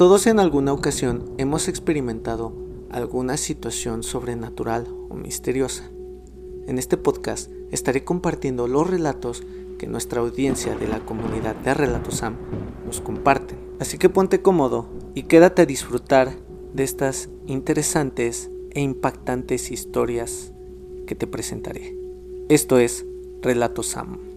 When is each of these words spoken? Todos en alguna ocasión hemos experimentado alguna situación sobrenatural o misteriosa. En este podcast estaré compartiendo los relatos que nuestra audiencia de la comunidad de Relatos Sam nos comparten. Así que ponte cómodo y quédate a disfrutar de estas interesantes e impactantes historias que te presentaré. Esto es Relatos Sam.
Todos 0.00 0.26
en 0.26 0.40
alguna 0.40 0.72
ocasión 0.72 1.30
hemos 1.36 1.68
experimentado 1.68 2.54
alguna 2.90 3.36
situación 3.36 4.02
sobrenatural 4.02 4.86
o 5.10 5.14
misteriosa. 5.14 5.90
En 6.66 6.78
este 6.78 6.96
podcast 6.96 7.50
estaré 7.70 8.02
compartiendo 8.02 8.66
los 8.66 8.88
relatos 8.88 9.42
que 9.78 9.86
nuestra 9.86 10.22
audiencia 10.22 10.74
de 10.74 10.88
la 10.88 11.00
comunidad 11.00 11.54
de 11.54 11.74
Relatos 11.74 12.14
Sam 12.14 12.36
nos 12.86 13.02
comparten. 13.02 13.58
Así 13.78 13.98
que 13.98 14.08
ponte 14.08 14.40
cómodo 14.40 14.86
y 15.14 15.24
quédate 15.24 15.60
a 15.60 15.66
disfrutar 15.66 16.32
de 16.72 16.82
estas 16.82 17.28
interesantes 17.46 18.50
e 18.70 18.80
impactantes 18.80 19.70
historias 19.70 20.54
que 21.06 21.14
te 21.14 21.26
presentaré. 21.26 21.94
Esto 22.48 22.78
es 22.78 23.04
Relatos 23.42 23.88
Sam. 23.88 24.29